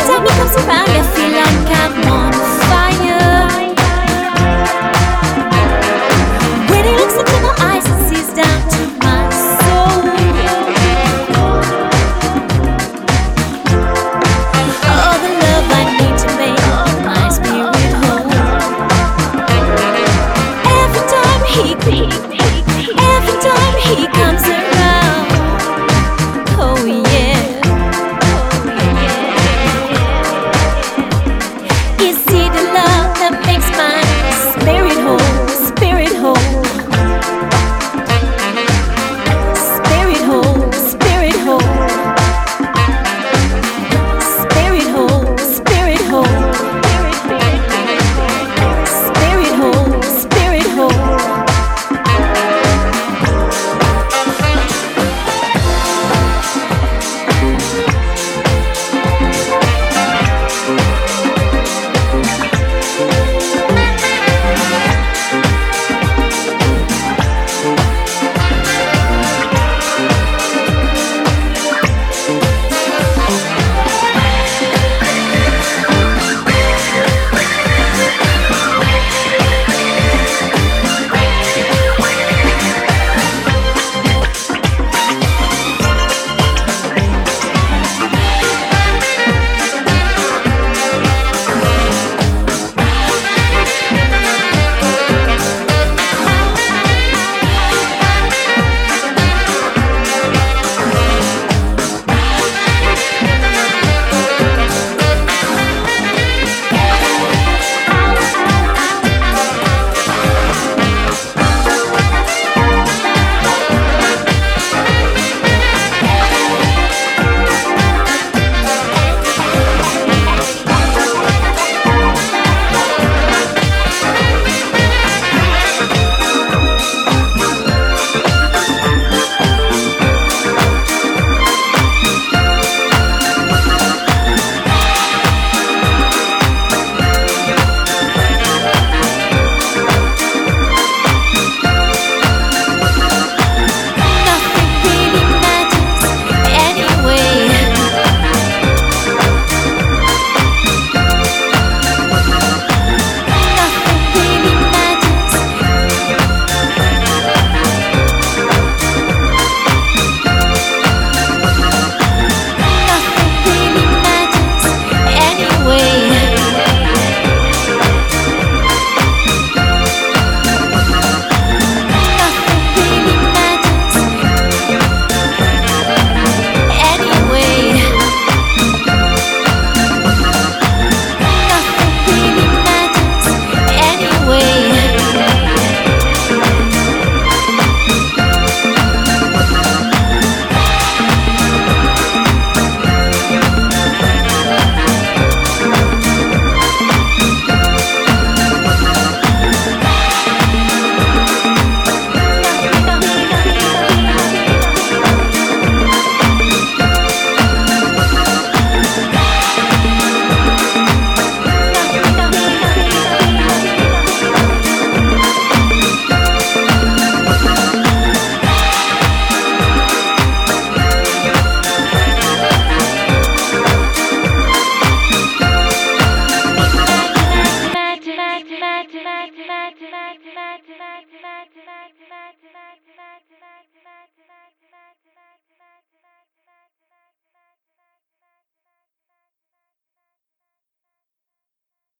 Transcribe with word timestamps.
every 0.00 0.14
time 0.14 0.22
he 0.22 0.28
comes 0.30 0.56
around, 0.64 0.88
I 0.88 1.02
feel 1.14 1.19